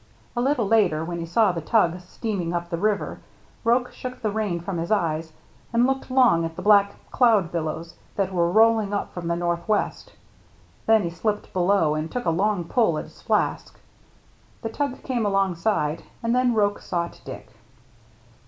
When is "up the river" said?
2.55-3.19